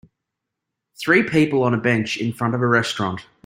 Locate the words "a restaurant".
2.61-3.23